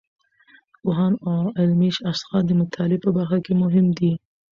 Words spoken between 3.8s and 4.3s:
دي.